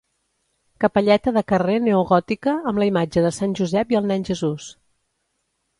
Capelleta 0.85 1.33
de 1.35 1.43
carrer 1.51 1.75
neogòtica 1.89 2.57
amb 2.73 2.83
la 2.85 2.89
imatge 2.93 3.25
de 3.27 3.35
Sant 3.41 3.55
Josep 3.61 3.95
i 3.95 4.01
el 4.03 4.13
nen 4.15 4.27
Jesús. 4.33 4.71